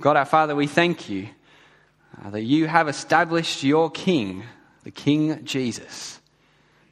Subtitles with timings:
[0.00, 1.28] God our Father, we thank you
[2.24, 4.44] uh, that you have established your King,
[4.84, 6.20] the King Jesus,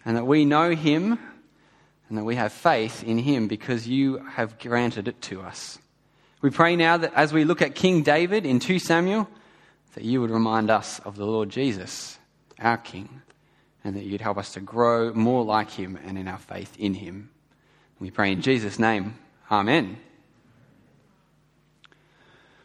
[0.04, 1.19] and that we know him
[2.09, 5.79] and that we have faith in him because you have granted it to us.
[6.43, 9.29] We pray now that as we look at King David in 2 Samuel,
[9.95, 12.19] that you would remind us of the Lord Jesus,
[12.59, 13.23] our King,
[13.85, 16.95] and that you'd help us to grow more like him and in our faith in
[16.95, 17.30] him.
[17.98, 19.19] We pray in Jesus' name.
[19.51, 19.98] Amen.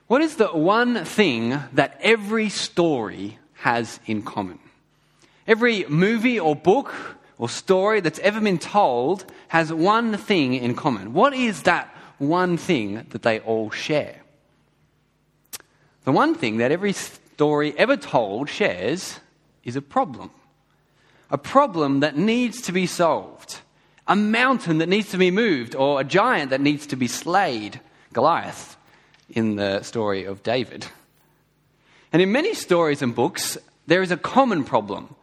[0.07, 4.59] What is the one thing that every story has in common?
[5.47, 6.93] Every movie or book
[7.39, 11.13] or story that's ever been told has one thing in common.
[11.13, 11.87] What is that
[12.19, 14.21] one thing that they all share?
[16.03, 19.19] The one thing that every story ever told shares
[19.63, 20.29] is a problem.
[21.31, 23.57] A problem that needs to be solved.
[24.07, 27.79] A mountain that needs to be moved, or a giant that needs to be slayed.
[28.13, 28.77] Goliath
[29.29, 30.85] in the story of David.
[32.13, 35.13] And in many stories and books, there is a common problem.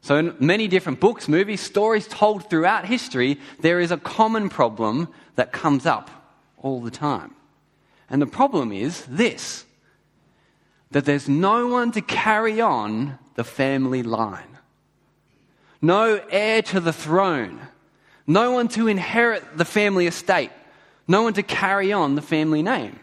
[0.00, 5.08] So, in many different books, movies, stories told throughout history, there is a common problem
[5.36, 6.10] that comes up
[6.58, 7.34] all the time.
[8.10, 9.64] And the problem is this
[10.90, 14.58] that there's no one to carry on the family line,
[15.80, 17.60] no heir to the throne,
[18.26, 20.50] no one to inherit the family estate,
[21.08, 22.98] no one to carry on the family name.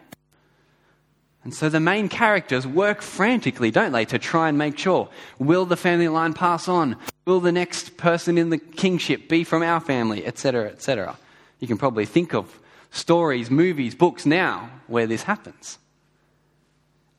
[1.44, 5.66] And so the main characters work frantically, don't they, to try and make sure will
[5.66, 6.98] the family line pass on?
[7.26, 11.17] Will the next person in the kingship be from our family, etc., etc.
[11.60, 12.60] You can probably think of
[12.92, 15.78] stories, movies, books now where this happens.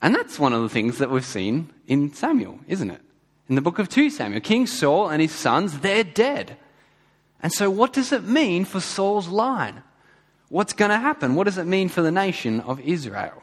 [0.03, 3.01] And that's one of the things that we've seen in Samuel, isn't it?
[3.49, 6.57] In the book of 2 Samuel, King Saul and his sons, they're dead.
[7.43, 9.83] And so, what does it mean for Saul's line?
[10.49, 11.35] What's going to happen?
[11.35, 13.43] What does it mean for the nation of Israel?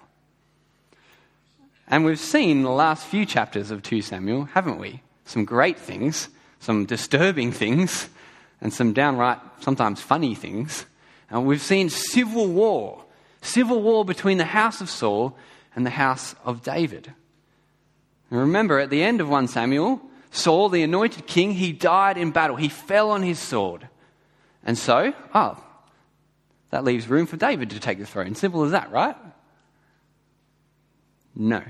[1.88, 5.02] And we've seen the last few chapters of 2 Samuel, haven't we?
[5.25, 8.09] Some great things, some disturbing things,
[8.59, 10.86] and some downright, sometimes funny things.
[11.30, 13.03] And we've seen civil war,
[13.42, 15.37] civil war between the house of Saul
[15.76, 17.14] and the house of David.
[18.30, 22.31] And remember, at the end of 1 Samuel, Saul, the anointed king, he died in
[22.31, 22.58] battle.
[22.58, 23.87] He fell on his sword.
[24.65, 25.64] And so, oh,
[26.71, 28.36] that leaves room for David to take the throne.
[28.36, 29.15] Simple as that, right?
[31.33, 31.61] No,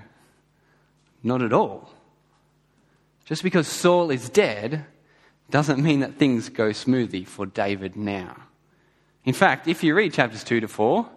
[1.27, 1.89] not at all.
[3.25, 4.85] Just because Saul is dead
[5.49, 8.35] doesn't mean that things go smoothly for David now.
[9.25, 11.09] In fact, if you read chapters 2 to 4,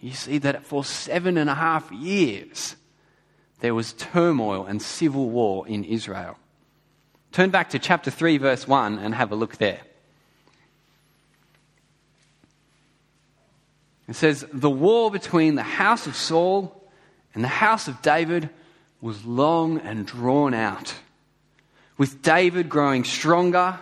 [0.00, 2.76] you see that for seven and a half years
[3.60, 6.38] there was turmoil and civil war in Israel.
[7.32, 9.80] Turn back to chapter 3, verse 1, and have a look there.
[14.08, 16.88] It says, The war between the house of Saul
[17.34, 18.48] and the house of David
[19.00, 20.94] was long and drawn out,
[21.96, 23.78] with David growing stronger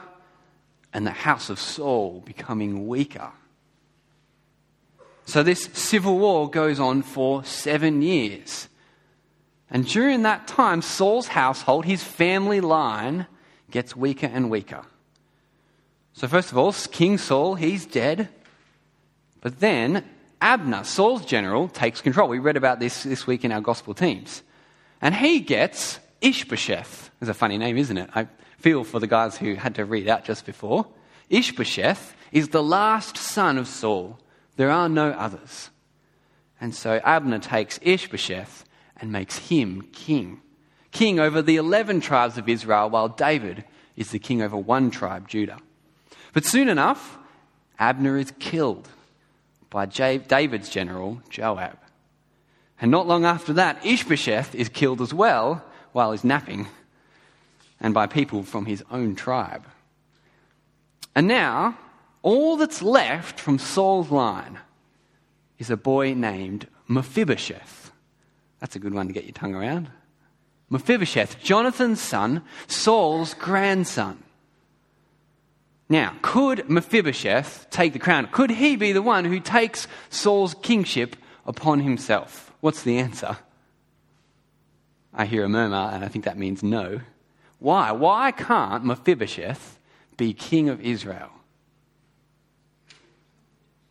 [0.92, 3.30] and the house of Saul becoming weaker.
[5.26, 8.68] So this civil war goes on for seven years.
[9.70, 13.26] And during that time, Saul's household, his family line,
[13.70, 14.84] gets weaker and weaker.
[16.12, 18.28] So, first of all, King Saul, he's dead.
[19.40, 20.04] But then
[20.40, 22.28] Abner, Saul's general, takes control.
[22.28, 24.42] We read about this this week in our gospel teams.
[25.00, 27.10] And he gets Ishbosheth.
[27.20, 28.10] It's a funny name, isn't it?
[28.14, 30.86] I feel for the guys who had to read out just before.
[31.30, 34.18] Ishbosheth is the last son of Saul.
[34.56, 35.70] There are no others.
[36.60, 38.64] And so Abner takes Ishbosheth
[38.96, 40.40] and makes him king.
[40.90, 43.64] King over the 11 tribes of Israel, while David
[43.96, 45.58] is the king over one tribe, Judah.
[46.32, 47.18] But soon enough,
[47.78, 48.88] Abner is killed
[49.68, 51.78] by David's general, Joab.
[52.80, 56.68] And not long after that, Ishbosheth is killed as well while he's napping,
[57.80, 59.64] and by people from his own tribe.
[61.14, 61.78] And now,
[62.22, 64.58] all that's left from Saul's line
[65.58, 67.92] is a boy named Mephibosheth.
[68.60, 69.90] That's a good one to get your tongue around.
[70.68, 74.22] Mephibosheth, Jonathan's son, Saul's grandson.
[75.88, 78.28] Now, could Mephibosheth take the crown?
[78.32, 81.14] Could he be the one who takes Saul's kingship
[81.46, 82.45] upon himself?
[82.66, 83.36] What's the answer?
[85.14, 86.98] I hear a murmur, and I think that means no.
[87.60, 87.92] Why?
[87.92, 89.78] Why can't Mephibosheth
[90.16, 91.30] be king of Israel?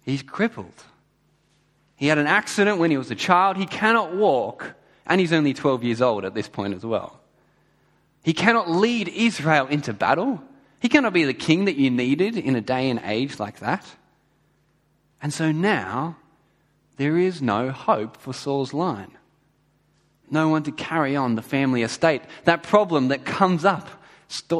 [0.01, 0.83] He's crippled.
[1.95, 3.56] He had an accident when he was a child.
[3.56, 4.74] He cannot walk,
[5.07, 7.22] and he's only 12 years old at this point as well.
[8.25, 10.44] He cannot lead Israel into battle.
[10.81, 13.86] He cannot be the king that you needed in a day and age like that.
[15.22, 16.18] And so now,
[16.97, 19.12] there is no hope for Saul's line.
[20.30, 22.21] no one to carry on the family estate.
[22.45, 23.88] That problem that comes up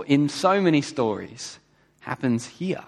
[0.08, 1.60] in so many stories
[2.02, 2.84] happens here.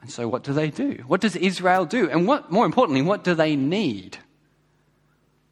[0.00, 1.02] And so, what do they do?
[1.06, 2.10] What does Israel do?
[2.10, 4.18] And what, more importantly, what do they need?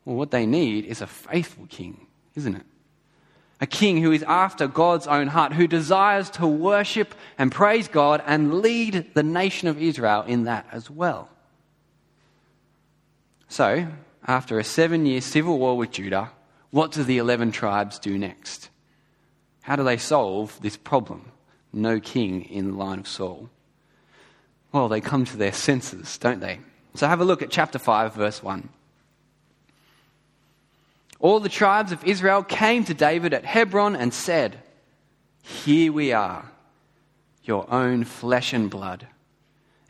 [0.04, 2.66] Well, what they need is a faithful king, isn't it?
[3.60, 8.22] A king who is after God's own heart, who desires to worship and praise God
[8.26, 11.28] and lead the nation of Israel in that as well.
[13.50, 13.88] So,
[14.28, 16.30] after a seven year civil war with Judah,
[16.70, 18.70] what do the 11 tribes do next?
[19.62, 21.32] How do they solve this problem?
[21.72, 23.50] No king in the line of Saul.
[24.70, 26.60] Well, they come to their senses, don't they?
[26.94, 28.68] So have a look at chapter 5, verse 1.
[31.18, 34.60] All the tribes of Israel came to David at Hebron and said,
[35.42, 36.52] Here we are,
[37.42, 39.08] your own flesh and blood.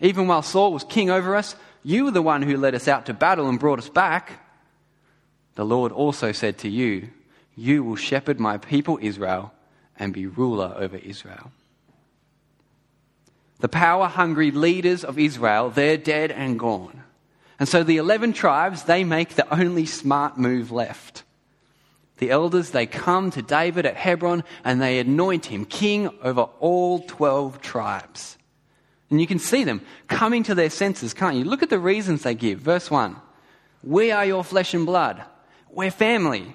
[0.01, 3.07] Even while Saul was king over us, you were the one who led us out
[3.07, 4.45] to battle and brought us back.
[5.55, 7.09] The Lord also said to you,
[7.57, 9.53] You will shepherd my people Israel
[9.99, 11.53] and be ruler over Israel.
[13.61, 17.03] The power hungry leaders of Israel, they're dead and gone.
[17.59, 21.25] And so the 11 tribes, they make the only smart move left.
[22.17, 27.01] The elders, they come to David at Hebron and they anoint him king over all
[27.01, 28.39] 12 tribes.
[29.11, 31.45] And you can see them coming to their senses, can't you?
[31.45, 32.61] Look at the reasons they give.
[32.61, 33.17] Verse 1
[33.83, 35.23] We are your flesh and blood.
[35.71, 36.55] We're family.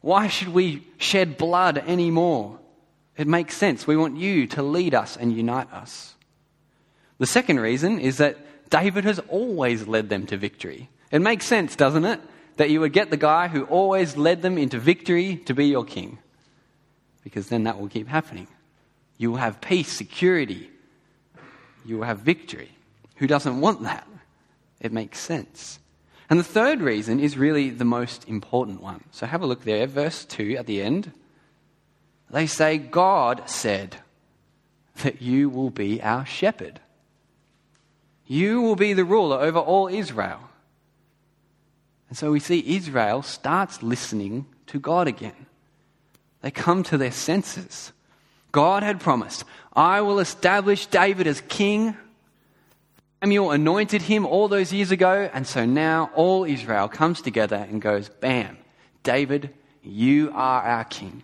[0.00, 2.58] Why should we shed blood anymore?
[3.16, 3.86] It makes sense.
[3.86, 6.14] We want you to lead us and unite us.
[7.18, 8.38] The second reason is that
[8.70, 10.88] David has always led them to victory.
[11.10, 12.20] It makes sense, doesn't it?
[12.56, 15.84] That you would get the guy who always led them into victory to be your
[15.84, 16.18] king.
[17.22, 18.46] Because then that will keep happening.
[19.18, 20.69] You will have peace, security.
[21.84, 22.70] You will have victory.
[23.16, 24.06] Who doesn't want that?
[24.80, 25.78] It makes sense.
[26.28, 29.04] And the third reason is really the most important one.
[29.10, 31.12] So have a look there, verse 2 at the end.
[32.30, 33.96] They say, God said
[35.02, 36.80] that you will be our shepherd.
[38.26, 40.40] You will be the ruler over all Israel.
[42.08, 45.46] And so we see Israel starts listening to God again.
[46.42, 47.92] They come to their senses.
[48.52, 51.96] God had promised, I will establish David as king.
[53.22, 57.80] Samuel anointed him all those years ago, and so now all Israel comes together and
[57.80, 58.56] goes, Bam,
[59.02, 59.50] David,
[59.82, 61.22] you are our king.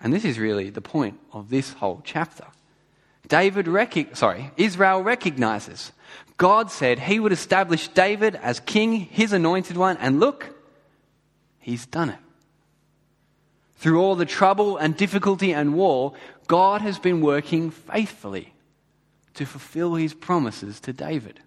[0.00, 2.46] And this is really the point of this whole chapter.
[3.28, 5.92] David rec- sorry, Israel recognizes.
[6.36, 10.48] God said he would establish David as king, his anointed one, and look,
[11.58, 12.18] he's done it.
[13.76, 16.12] Through all the trouble and difficulty and war,
[16.50, 18.52] God has been working faithfully
[19.34, 21.38] to fulfill his promises to David.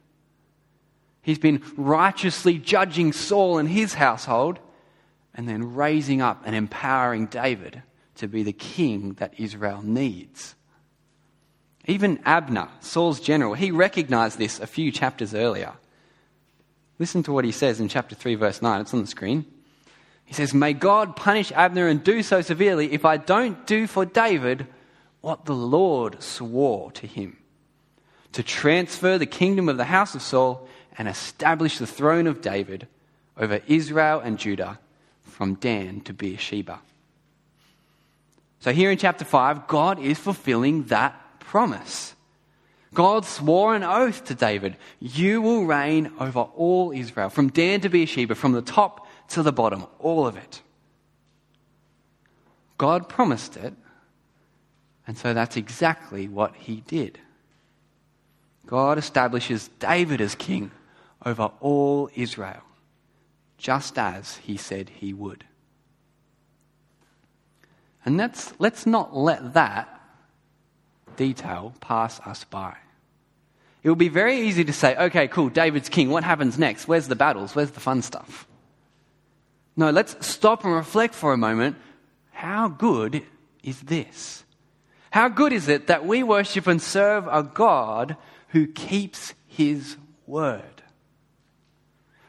[1.21, 4.59] He's been righteously judging Saul and his household
[5.35, 7.83] and then raising up and empowering David
[8.15, 10.55] to be the king that Israel needs.
[11.85, 15.73] Even Abner, Saul's general, he recognized this a few chapters earlier.
[16.97, 18.79] Listen to what he says in chapter 3, verse 9.
[18.79, 19.44] It's on the screen.
[20.23, 24.06] He says, May God punish Abner and do so severely if I don't do for
[24.06, 24.65] David
[25.23, 27.37] what the Lord swore to him
[28.33, 30.67] to transfer the kingdom of the house of Saul
[30.97, 32.87] and establish the throne of David
[33.37, 34.80] over Israel and Judah
[35.21, 36.81] from Dan to Beersheba.
[38.59, 42.15] So, here in chapter 5, God is fulfilling that promise.
[42.94, 47.89] God swore an oath to David You will reign over all Israel, from Dan to
[47.89, 50.61] Beersheba, from the top to the bottom, all of it.
[52.77, 53.73] God promised it,
[55.06, 57.19] and so that's exactly what he did.
[58.66, 60.72] God establishes David as king
[61.26, 62.64] over all Israel,
[63.57, 65.44] just as he said he would.
[68.06, 69.90] And let's, let's not let that
[71.16, 72.76] detail pass us by.
[73.81, 76.10] It will be very easy to say, okay, cool, David's king.
[76.10, 76.88] What happens next?
[76.88, 77.54] Where's the battles?
[77.54, 78.48] Where's the fun stuff?
[79.76, 81.76] No, let's stop and reflect for a moment.
[82.31, 83.24] How good
[83.62, 84.44] is this?
[85.13, 88.17] How good is it that we worship and serve a God
[88.49, 90.83] who keeps his word?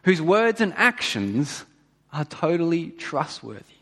[0.05, 1.65] Whose words and actions
[2.13, 3.75] are totally trustworthy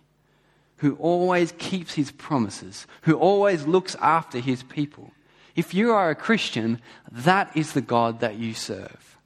[0.83, 5.13] who always keeps his promises, who always looks after his people.
[5.55, 6.81] If you are a Christian,
[7.13, 9.17] that is the God that you serve.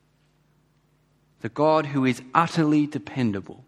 [1.40, 3.64] The God who is utterly dependable,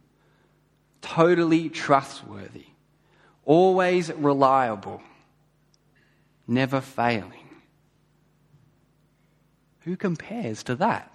[1.01, 2.67] totally trustworthy,
[3.47, 5.01] always reliable,
[6.49, 7.49] never failing.
[9.81, 11.15] Who compares to that?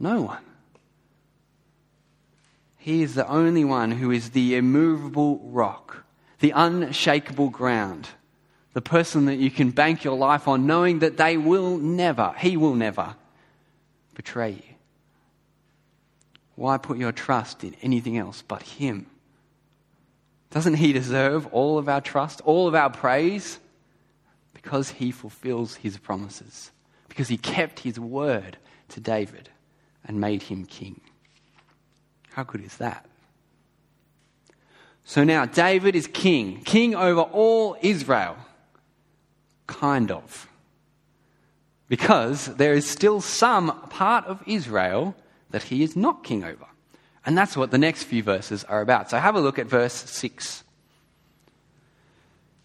[0.00, 0.44] No one.
[2.78, 6.04] He is the only one who is the immovable rock,
[6.40, 8.08] the unshakable ground,
[8.72, 12.56] the person that you can bank your life on, knowing that they will never, He
[12.56, 13.16] will never
[14.14, 14.74] betray you.
[16.54, 19.06] Why put your trust in anything else but Him?
[20.50, 23.58] Doesn't He deserve all of our trust, all of our praise?
[24.54, 26.70] Because He fulfills His promises,
[27.08, 28.56] because He kept His word
[28.88, 29.50] to David
[30.04, 31.00] and made him king.
[32.32, 33.06] How good is that?
[35.04, 38.36] So now David is king, king over all Israel.
[39.66, 40.48] Kind of.
[41.88, 45.14] Because there is still some part of Israel
[45.50, 46.66] that he is not king over.
[47.28, 49.10] And that's what the next few verses are about.
[49.10, 50.64] So have a look at verse 6.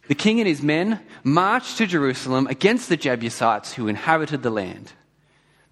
[0.08, 4.93] The king and his men marched to Jerusalem against the Jebusites who inhabited the land.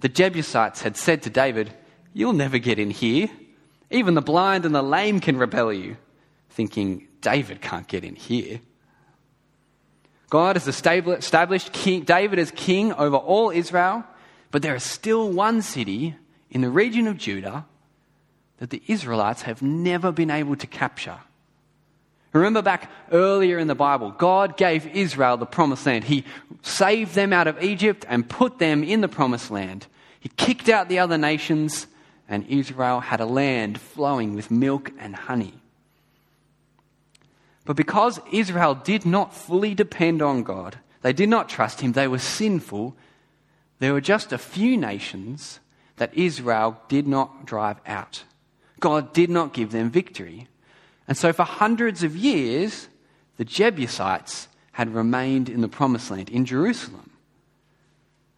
[0.01, 1.71] The Jebusites had said to David,
[2.11, 3.29] You'll never get in here.
[3.89, 5.95] Even the blind and the lame can repel you.
[6.49, 8.59] Thinking, David can't get in here.
[10.29, 14.03] God has established king, David as king over all Israel,
[14.51, 16.17] but there is still one city
[16.49, 17.65] in the region of Judah
[18.61, 21.17] that the Israelites have never been able to capture.
[22.31, 26.03] Remember back earlier in the Bible, God gave Israel the promised land.
[26.03, 26.25] He
[26.61, 29.87] saved them out of Egypt and put them in the promised land.
[30.19, 31.87] He kicked out the other nations,
[32.29, 35.55] and Israel had a land flowing with milk and honey.
[37.65, 42.07] But because Israel did not fully depend on God, they did not trust Him, they
[42.07, 42.95] were sinful,
[43.79, 45.59] there were just a few nations
[45.95, 48.23] that Israel did not drive out.
[48.81, 50.47] God did not give them victory.
[51.07, 52.89] And so, for hundreds of years,
[53.37, 57.09] the Jebusites had remained in the promised land, in Jerusalem.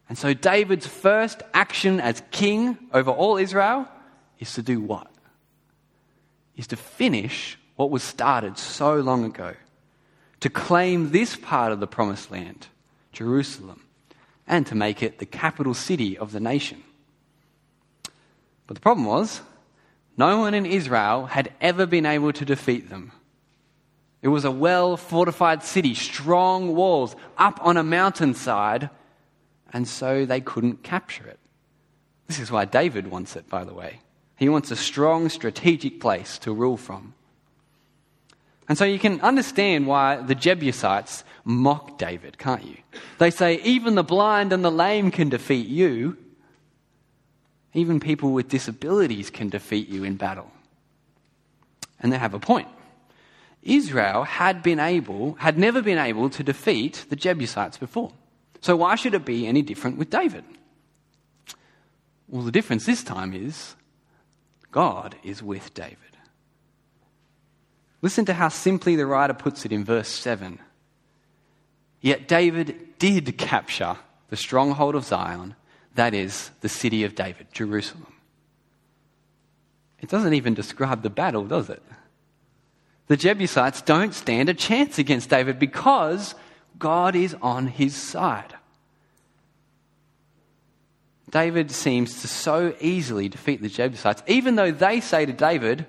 [0.08, 3.88] And so, David's first action as king over all Israel
[4.40, 5.08] is to do what?
[6.56, 9.56] Is to finish what was started so long ago.
[10.42, 12.68] To claim this part of the promised land,
[13.12, 13.84] Jerusalem,
[14.46, 16.84] and to make it the capital city of the nation.
[18.68, 19.42] But the problem was,
[20.18, 23.12] no one in Israel had ever been able to defeat them.
[24.22, 28.90] It was a well fortified city, strong walls, up on a mountainside,
[29.72, 31.40] and so they couldn't capture it.
[32.28, 34.00] This is why David wants it, by the way.
[34.38, 37.14] He wants a strong strategic place to rule from.
[38.70, 42.78] And so you can understand why the Jebusites mock David, can't you?
[43.18, 46.18] They say, even the blind and the lame can defeat you.
[47.74, 50.52] Even people with disabilities can defeat you in battle.
[52.00, 52.68] And they have a point.
[53.64, 58.12] Israel had been able, had never been able to defeat the Jebusites before.
[58.62, 60.44] So why should it be any different with David?
[62.28, 63.76] Well, the difference this time is
[64.72, 65.98] God is with David.
[68.02, 70.60] Listen to how simply the writer puts it in verse 7.
[72.02, 73.98] Yet David did capture
[74.30, 75.56] the stronghold of Zion
[75.96, 78.14] that is the city of David, Jerusalem.
[80.00, 81.82] It doesn't even describe the battle, does it?
[83.08, 86.36] The Jebusites don't stand a chance against David because
[86.80, 88.56] God is on his side.
[91.30, 95.86] David seems to so easily defeat the Jebusites, even though they say to David,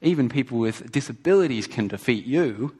[0.00, 2.74] even people with disabilities can defeat you.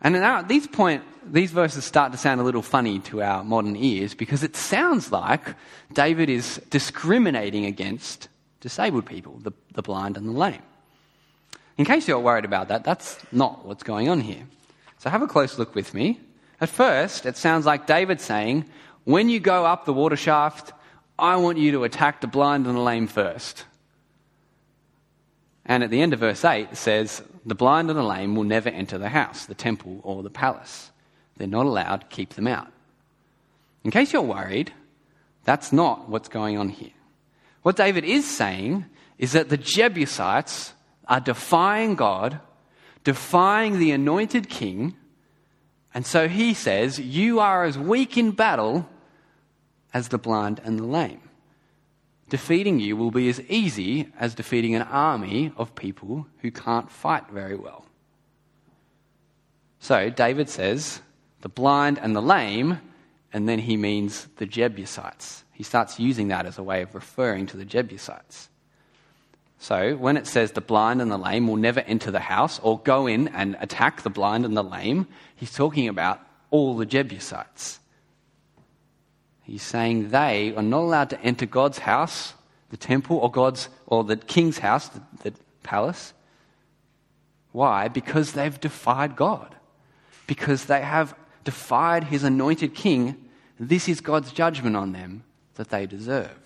[0.00, 3.44] And now at this point, these verses start to sound a little funny to our
[3.44, 5.54] modern ears because it sounds like
[5.92, 8.28] David is discriminating against
[8.60, 10.62] disabled people, the, the blind and the lame.
[11.76, 14.44] In case you're worried about that, that's not what's going on here.
[14.98, 16.20] So have a close look with me.
[16.60, 18.64] At first, it sounds like David saying,
[19.04, 20.72] When you go up the water shaft,
[21.18, 23.64] I want you to attack the blind and the lame first.
[25.68, 28.44] And at the end of verse 8, it says, The blind and the lame will
[28.44, 30.90] never enter the house, the temple, or the palace.
[31.36, 32.72] They're not allowed keep them out.
[33.84, 34.72] In case you're worried,
[35.44, 36.90] that's not what's going on here.
[37.62, 38.86] What David is saying
[39.18, 40.72] is that the Jebusites
[41.06, 42.40] are defying God,
[43.04, 44.94] defying the anointed king,
[45.92, 48.88] and so he says, You are as weak in battle
[49.92, 51.27] as the blind and the lame
[52.28, 57.30] defeating you will be as easy as defeating an army of people who can't fight
[57.30, 57.84] very well.
[59.80, 61.00] So David says,
[61.40, 62.80] the blind and the lame,
[63.32, 65.44] and then he means the Jebusites.
[65.52, 68.48] He starts using that as a way of referring to the Jebusites.
[69.58, 72.78] So when it says the blind and the lame will never enter the house or
[72.78, 76.20] go in and attack the blind and the lame, he's talking about
[76.50, 77.80] all the Jebusites.
[79.48, 82.34] He's saying they are not allowed to enter God's house,
[82.68, 86.12] the temple or God's or the king's house, the, the palace.
[87.52, 87.88] Why?
[87.88, 89.56] Because they've defied God.
[90.26, 91.14] Because they have
[91.44, 93.16] defied his anointed king.
[93.58, 95.24] This is God's judgment on them
[95.54, 96.36] that they deserve.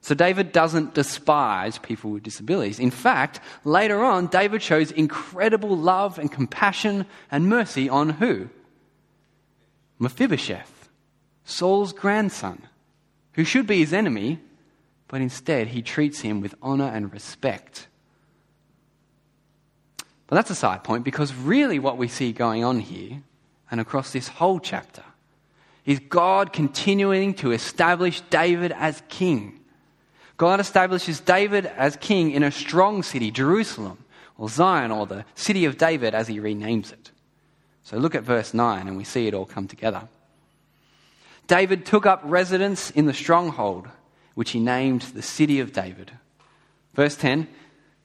[0.00, 2.78] So David doesn't despise people with disabilities.
[2.78, 8.48] In fact, later on, David shows incredible love and compassion and mercy on who?
[9.98, 10.70] Mephibosheth,
[11.44, 12.62] Saul's grandson,
[13.32, 14.40] who should be his enemy,
[15.08, 17.88] but instead he treats him with honor and respect.
[20.26, 23.22] But that's a side point because really what we see going on here
[23.70, 25.04] and across this whole chapter
[25.84, 29.60] is God continuing to establish David as king.
[30.36, 33.98] God establishes David as king in a strong city, Jerusalem,
[34.38, 37.10] or Zion, or the city of David as he renames it.
[37.84, 40.08] So look at verse 9 and we see it all come together.
[41.46, 43.88] David took up residence in the stronghold,
[44.34, 46.12] which he named the city of David.
[46.94, 47.48] Verse 10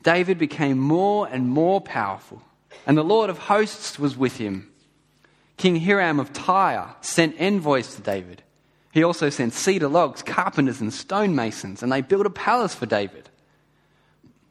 [0.02, 2.42] David became more and more powerful,
[2.86, 4.72] and the Lord of hosts was with him.
[5.58, 8.44] King Hiram of Tyre sent envoys to David
[8.92, 13.30] he also sent cedar logs, carpenters, and stonemasons, and they built a palace for David.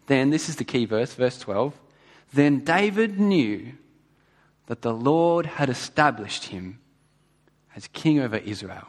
[0.07, 1.79] Then, this is the key verse, verse 12.
[2.33, 3.73] Then David knew
[4.67, 6.79] that the Lord had established him
[7.75, 8.89] as king over Israel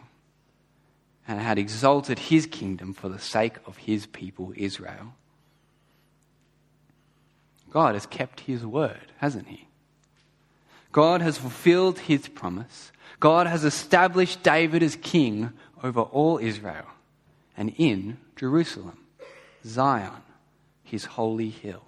[1.27, 5.13] and had exalted his kingdom for the sake of his people Israel.
[7.71, 9.67] God has kept his word, hasn't he?
[10.91, 12.91] God has fulfilled his promise.
[13.19, 15.51] God has established David as king
[15.83, 16.88] over all Israel
[17.55, 18.98] and in Jerusalem,
[19.65, 20.24] Zion,
[20.83, 21.83] his holy hill.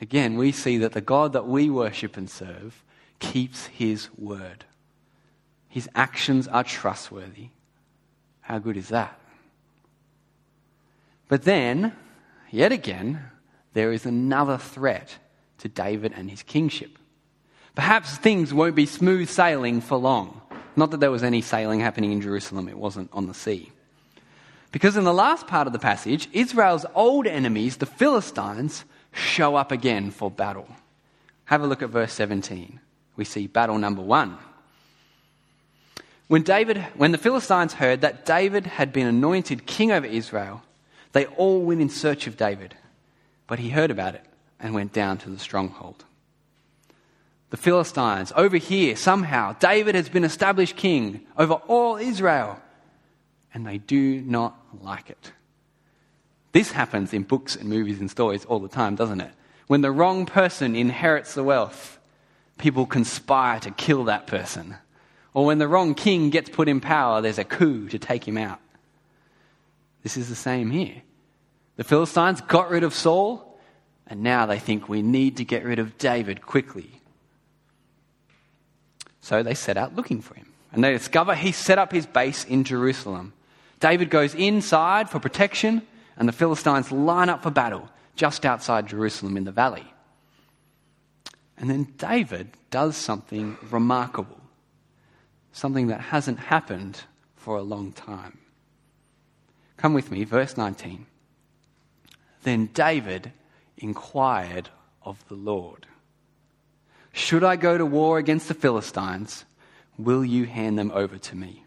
[0.00, 2.82] Again, we see that the God that we worship and serve
[3.18, 4.64] keeps his word.
[5.76, 7.48] His actions are trustworthy.
[8.40, 9.20] How good is that?
[11.28, 11.92] But then,
[12.50, 13.22] yet again,
[13.74, 15.18] there is another threat
[15.58, 16.96] to David and his kingship.
[17.74, 20.40] Perhaps things won't be smooth sailing for long.
[20.76, 23.70] Not that there was any sailing happening in Jerusalem, it wasn't on the sea.
[24.72, 29.70] Because in the last part of the passage, Israel's old enemies, the Philistines, show up
[29.70, 30.68] again for battle.
[31.44, 32.80] Have a look at verse 17.
[33.16, 34.38] We see battle number one.
[36.28, 40.62] When, David, when the Philistines heard that David had been anointed king over Israel,
[41.12, 42.74] they all went in search of David.
[43.46, 44.24] But he heard about it
[44.58, 46.04] and went down to the stronghold
[47.50, 48.32] the Philistines.
[48.36, 52.60] Over here, somehow, David has been established king over all Israel.
[53.54, 55.32] And they do not like it.
[56.52, 59.30] This happens in books and movies and stories all the time, doesn't it?
[59.66, 61.98] When the wrong person inherits the wealth,
[62.58, 64.76] people conspire to kill that person.
[65.36, 68.38] Or when the wrong king gets put in power, there's a coup to take him
[68.38, 68.58] out.
[70.02, 71.02] This is the same here.
[71.76, 73.60] The Philistines got rid of Saul,
[74.06, 77.02] and now they think we need to get rid of David quickly.
[79.20, 80.54] So they set out looking for him.
[80.72, 83.34] And they discover he set up his base in Jerusalem.
[83.78, 85.82] David goes inside for protection,
[86.16, 89.84] and the Philistines line up for battle just outside Jerusalem in the valley.
[91.58, 94.40] And then David does something remarkable,
[95.56, 97.00] something that hasn't happened
[97.34, 98.36] for a long time.
[99.78, 101.06] Come with me, verse 19.
[102.42, 103.32] Then David
[103.78, 104.68] inquired
[105.02, 105.86] of the Lord.
[107.10, 109.46] Should I go to war against the Philistines,
[109.96, 111.64] will you hand them over to me?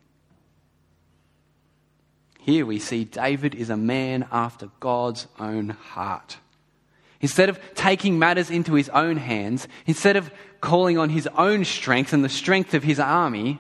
[2.41, 6.38] Here we see David is a man after God's own heart.
[7.21, 10.30] Instead of taking matters into his own hands, instead of
[10.62, 13.60] calling on his own strength and the strength of his army,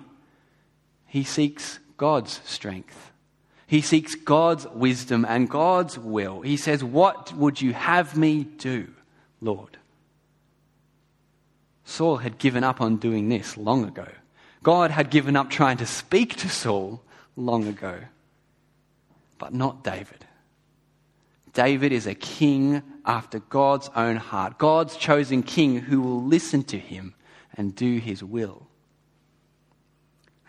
[1.09, 3.11] he seeks God's strength.
[3.67, 6.41] He seeks God's wisdom and God's will.
[6.41, 8.87] He says, What would you have me do,
[9.41, 9.77] Lord?
[11.83, 14.07] Saul had given up on doing this long ago.
[14.61, 17.01] God had given up trying to speak to Saul
[17.35, 17.99] long ago.
[19.39, 20.25] But not David.
[21.53, 26.77] David is a king after God's own heart, God's chosen king who will listen to
[26.77, 27.15] him
[27.55, 28.68] and do his will.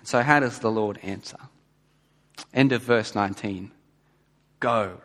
[0.03, 1.39] So, how does the Lord answer?
[2.53, 3.71] End of verse 19
[4.59, 5.01] Go,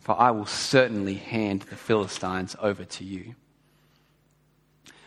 [0.00, 3.34] for I will certainly hand the Philistines over to you.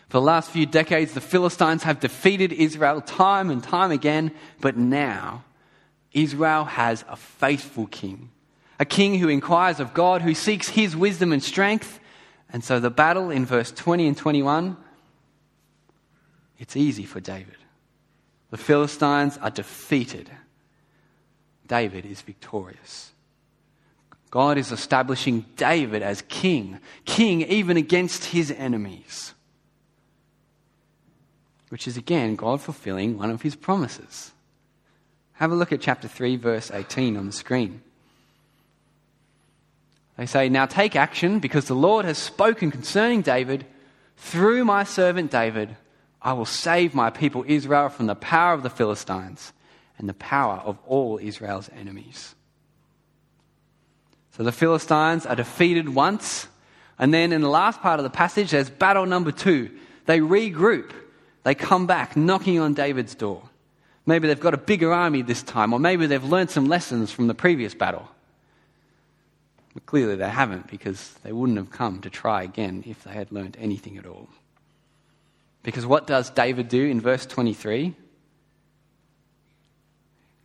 [0.10, 4.78] For the last few decades, the Philistines have defeated Israel time and time again, but
[4.78, 5.44] now
[6.14, 8.30] Israel has a faithful king,
[8.80, 12.00] a king who inquires of God, who seeks his wisdom and strength.
[12.52, 14.78] And so the battle in verse 20 and 21,
[16.58, 17.58] it's easy for David.
[18.50, 20.30] The Philistines are defeated.
[21.68, 23.12] David is victorious.
[24.32, 29.34] God is establishing David as king, king even against his enemies.
[31.70, 34.32] Which is again God fulfilling one of his promises.
[35.34, 37.82] Have a look at chapter 3, verse 18 on the screen.
[40.18, 43.66] They say, Now take action, because the Lord has spoken concerning David.
[44.18, 45.78] Through my servant David,
[46.22, 49.54] I will save my people Israel from the power of the Philistines
[49.98, 52.36] and the power of all Israel's enemies.
[54.32, 56.48] So the Philistines are defeated once,
[57.00, 59.72] and then in the last part of the passage, there's battle number two.
[60.06, 60.92] They regroup,
[61.44, 63.44] they come back knocking on David's door.
[64.06, 67.28] Maybe they've got a bigger army this time, or maybe they've learned some lessons from
[67.28, 68.08] the previous battle.
[69.74, 73.32] But clearly they haven't, because they wouldn't have come to try again if they had
[73.32, 74.30] learned anything at all.
[75.64, 77.96] Because what does David do in verse 23?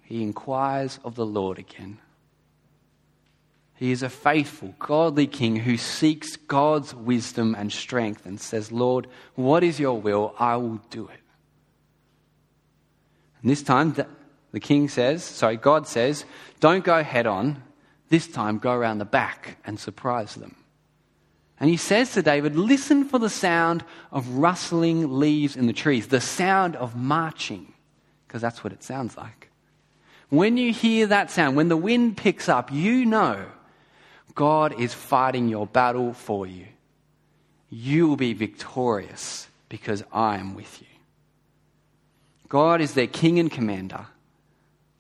[0.03, 1.99] He inquires of the Lord again.
[3.75, 9.09] He is a faithful, godly king who seeks God's wisdom and strength and says, Lord,
[9.35, 10.35] what is your will?
[10.39, 11.21] I will do it.
[13.41, 13.97] And this time,
[14.53, 16.25] the king says, sorry, God says,
[16.61, 17.63] don't go head on.
[18.09, 20.55] This time, go around the back and surprise them.
[21.63, 26.09] And he says to David, Listen for the sound of rustling leaves in the trees,
[26.09, 27.73] the sound of marching,
[28.27, 29.49] because that's what it sounds like.
[30.29, 33.45] When you hear that sound, when the wind picks up, you know
[34.35, 36.67] God is fighting your battle for you.
[37.71, 40.89] You will be victorious because I am with you.
[42.49, 44.07] God is their king and commander.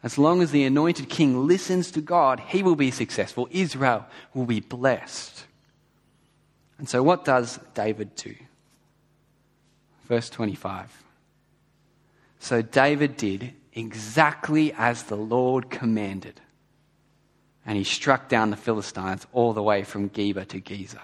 [0.05, 3.49] As long as the anointed king listens to God, he will be successful.
[3.51, 5.47] Israel will be blessed.
[6.83, 8.35] And so, what does David do?
[10.09, 11.05] Verse 25.
[12.41, 16.41] So, David did exactly as the Lord commanded
[17.65, 20.99] and he struck down the Philistines all the way from Geba to Gezer.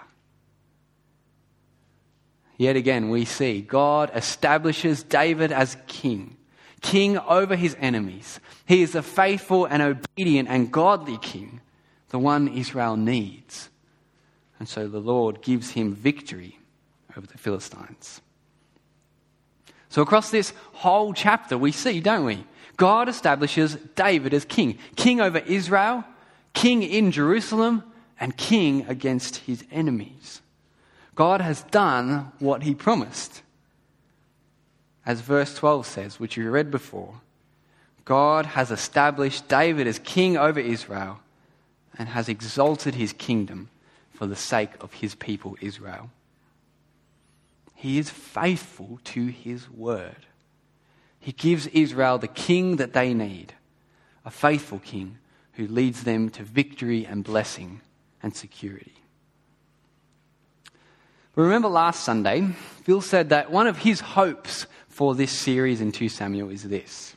[2.57, 6.39] Yet again, we see God establishes David as king,
[6.81, 8.41] king over his enemies.
[8.67, 11.61] He is a faithful and obedient and godly king,
[12.09, 13.71] the one Israel needs.
[14.59, 16.59] And so the Lord gives him victory
[17.17, 18.21] over the Philistines.
[19.91, 22.45] So, across this whole chapter, we see, don't we?
[22.77, 26.05] God establishes David as king, king over Israel
[26.59, 27.85] king in Jerusalem
[28.19, 30.41] and king against his enemies.
[31.15, 33.43] God has done what he promised.
[35.07, 37.21] As verse 12 says, which we read before,
[38.05, 41.21] God has established David as king over Israel
[41.97, 43.69] and has exalted his kingdom
[44.19, 46.11] for the sake of his people Israel.
[47.73, 50.27] He is faithful to his word.
[51.21, 53.55] He gives Israel the king that they need,
[54.25, 55.19] a faithful king
[55.53, 57.81] who leads them to victory and blessing
[58.21, 58.97] and security.
[61.37, 62.49] But remember last Sunday,
[62.83, 67.15] Phil said that one of his hopes for this series in 2 Samuel is this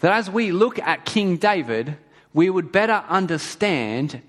[0.00, 1.98] that as we look at King David,
[2.32, 4.22] we would better understand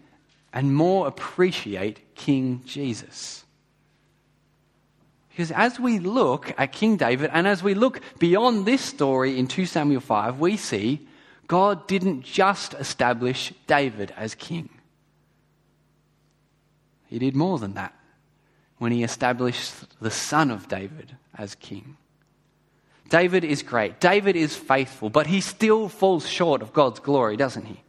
[0.54, 3.44] and more appreciate King Jesus.
[5.30, 9.48] Because as we look at King David and as we look beyond this story in
[9.48, 11.08] 2 Samuel 5, we see
[11.48, 14.70] God didn't just establish David as king,
[17.08, 17.94] He did more than that
[18.80, 21.98] when He established the son of David as king.
[23.10, 24.00] David is great.
[24.00, 27.80] David is faithful, but he still falls short of God's glory, doesn't he?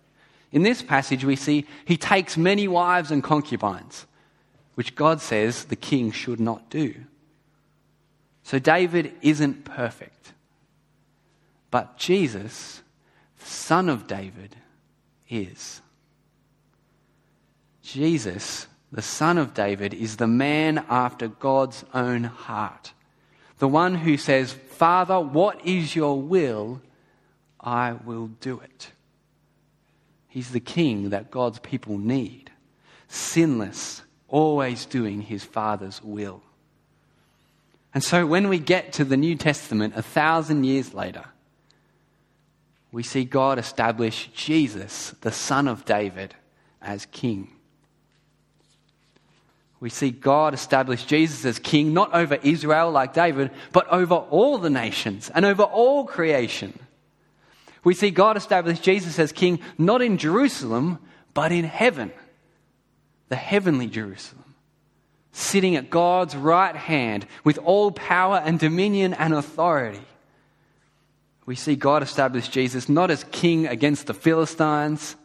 [0.53, 4.07] In this passage, we see he takes many wives and concubines,
[4.75, 6.95] which God says the king should not do.
[8.43, 10.33] So David isn't perfect.
[11.71, 12.83] But Jesus
[13.39, 14.57] the son of David,
[15.29, 15.81] is.
[17.83, 22.93] Jesus, the son of David, is the man after God's own heart.
[23.59, 26.81] The one who says, Father, what is your will?
[27.61, 28.93] I will do it.
[30.29, 32.51] He's the king that God's people need,
[33.09, 36.43] sinless, always doing his Father's will.
[37.95, 41.25] And so when we get to the New Testament a thousand years later,
[42.93, 46.35] we see God establish Jesus, the son of David,
[46.81, 47.51] as king.
[49.81, 54.59] We see God establish Jesus as king, not over Israel like David, but over all
[54.59, 56.79] the nations and over all creation.
[57.89, 60.99] We see God establish Jesus as king, not in Jerusalem,
[61.33, 62.13] but in heaven,
[63.29, 64.55] the heavenly Jerusalem,
[65.33, 70.05] sitting at God's right hand with all power and dominion and authority
[71.49, 75.17] we see God establish Jesus not as king against the Philistines,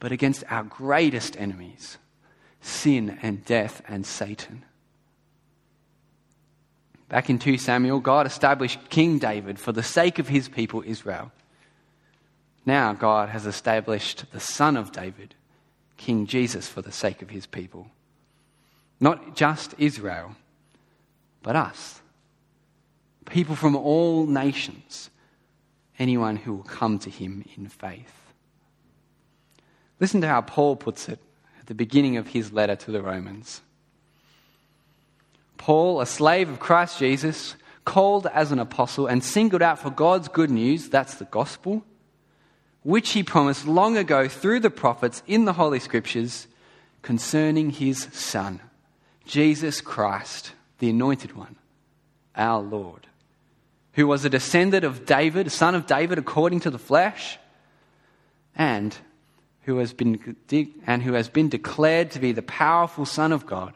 [0.00, 1.98] but against our greatest enemies
[2.60, 4.64] sin and death and Satan.
[7.08, 11.30] Back in 2 Samuel, God established King David for the sake of his people Israel.
[12.66, 15.34] Now, God has established the Son of David,
[15.96, 17.88] King Jesus, for the sake of his people.
[19.00, 20.36] Not just Israel,
[21.42, 22.00] but us.
[23.26, 25.10] People from all nations,
[25.98, 28.32] anyone who will come to him in faith.
[30.00, 31.18] Listen to how Paul puts it
[31.60, 33.60] at the beginning of his letter to the Romans.
[35.56, 40.28] Paul, a slave of Christ Jesus, called as an apostle and singled out for God's
[40.28, 41.84] good news, that's the gospel,
[42.84, 46.46] which he promised long ago through the prophets in the Holy Scriptures
[47.02, 48.60] concerning his Son,
[49.24, 51.56] Jesus Christ, the Anointed One,
[52.36, 53.06] our Lord,
[53.94, 57.38] who was a descendant of David, a son of David according to the flesh,
[58.54, 58.96] and
[59.62, 60.36] who has been,
[60.86, 63.72] and who has been declared to be the powerful Son of God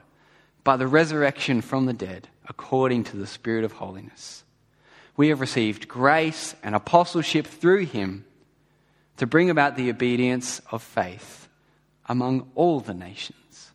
[0.64, 4.44] by the resurrection from the dead, according to the Spirit of holiness.
[5.16, 8.26] We have received grace and apostleship through him
[9.18, 11.48] to bring about the obedience of faith
[12.06, 13.70] among all the nations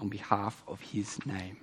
[0.00, 1.58] on behalf of his name.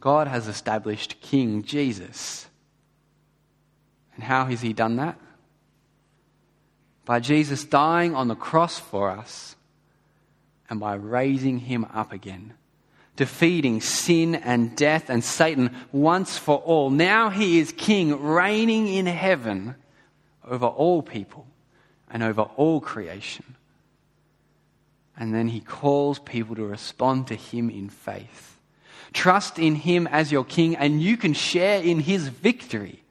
[0.00, 2.46] God has established King Jesus.
[4.14, 5.18] And how has he done that?
[7.04, 9.56] by Jesus dying on the cross for us
[10.70, 12.54] and by raising him up again,
[13.16, 16.90] defeating sin and death and Satan once for all.
[16.90, 19.76] Now he is king, reigning in heaven
[20.48, 21.46] over all people
[22.10, 23.44] and over all creation.
[25.16, 28.58] And then he calls people to respond to him in faith.
[29.12, 33.04] Trust in him as your king, and you can share in his victory.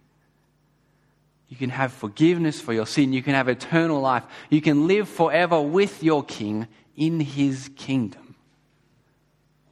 [1.53, 3.13] You can have forgiveness for your sin.
[3.13, 4.23] You can have eternal life.
[4.49, 6.67] You can live forever with your King
[6.97, 8.33] in his kingdom.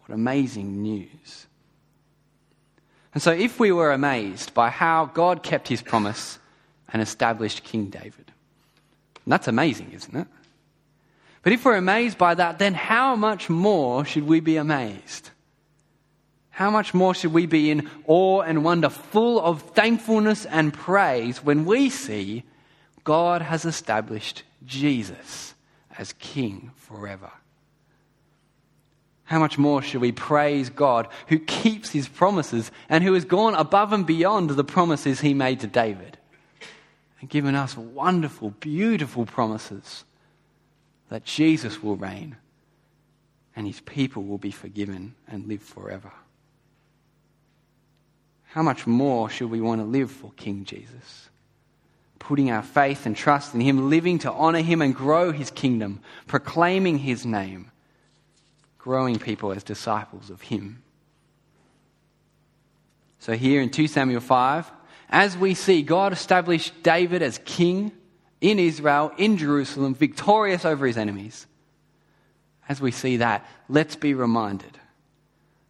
[0.05, 1.47] What amazing news.
[3.15, 6.37] And so, if we were amazed by how God kept his promise
[6.93, 8.31] and established King David,
[9.25, 10.27] that's amazing, isn't it?
[11.43, 15.31] But if we're amazed by that, then how much more should we be amazed
[16.51, 21.43] how much more should we be in awe and wonder, full of thankfulness and praise
[21.43, 22.43] when we see
[23.03, 25.55] God has established Jesus
[25.97, 27.31] as King forever?
[29.23, 33.55] How much more should we praise God who keeps his promises and who has gone
[33.55, 36.17] above and beyond the promises he made to David
[37.21, 40.03] and given us wonderful, beautiful promises
[41.09, 42.35] that Jesus will reign
[43.55, 46.11] and his people will be forgiven and live forever?
[48.51, 51.29] how much more should we want to live for King Jesus?
[52.19, 56.01] Putting our faith and trust in Him, living to honor Him and grow His kingdom,
[56.27, 57.71] proclaiming His name,
[58.77, 60.83] growing people as disciples of Him.
[63.19, 64.69] So, here in 2 Samuel 5,
[65.11, 67.91] as we see God established David as king
[68.39, 71.45] in Israel, in Jerusalem, victorious over his enemies,
[72.69, 74.77] as we see that, let's be reminded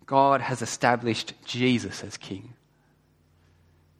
[0.05, 2.53] God has established Jesus as king.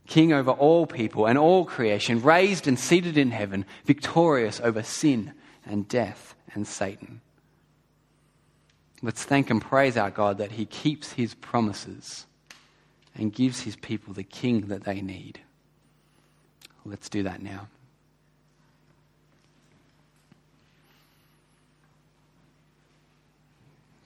[0.08, 5.32] King over all people and all creation, raised and seated in heaven, victorious over sin
[5.66, 7.22] and death and Satan.
[9.02, 12.26] Let's thank and praise our God that he keeps his promises
[13.16, 15.40] and gives his people the king that they need.
[16.86, 17.68] Let's do that now.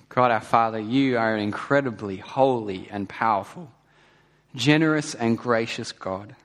[0.09, 3.69] God our Father, you are an incredibly holy and powerful
[4.55, 6.35] generous and gracious God.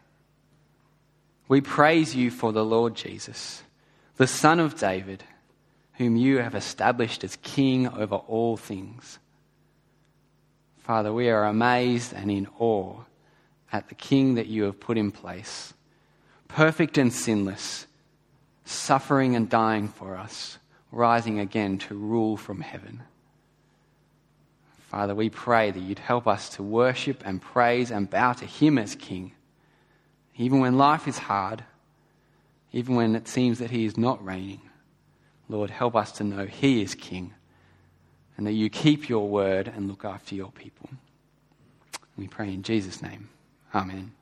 [1.48, 3.62] We praise you for the Lord Jesus,
[4.16, 5.24] the Son of David,
[5.94, 9.18] whom you have established as King over all things.
[10.90, 13.04] Father, we are amazed and in awe
[13.72, 15.72] at the King that you have put in place,
[16.48, 17.86] perfect and sinless,
[18.64, 20.58] suffering and dying for us,
[20.90, 23.04] rising again to rule from heaven.
[24.80, 28.76] Father, we pray that you'd help us to worship and praise and bow to Him
[28.76, 29.30] as King.
[30.38, 31.62] Even when life is hard,
[32.72, 34.62] even when it seems that He is not reigning,
[35.48, 37.32] Lord, help us to know He is King
[38.40, 40.88] and that you keep your word and look after your people.
[42.16, 43.28] We pray in Jesus' name.
[43.74, 44.12] Amen.